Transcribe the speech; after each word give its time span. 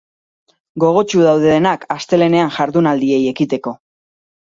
Gogotsu 0.83 1.21
daude 1.27 1.53
denak 1.53 1.87
astelehenean 1.99 2.53
jardunaldiei 2.59 3.25
ekiteko. 3.37 3.79